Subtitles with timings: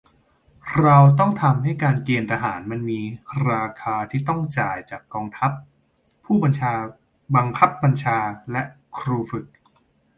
[0.81, 2.99] เราต้องทำให้การเกณฑ์ทหารมันมี
[3.47, 5.51] 'ราคา' ที่ต้องจ่าย จากกองทัพ
[6.25, 8.19] ผู้บังคับบัญชา
[8.51, 8.63] และ
[8.97, 9.45] ครูฝึก